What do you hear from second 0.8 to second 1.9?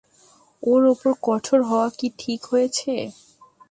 ওপর কঠোর হওয়া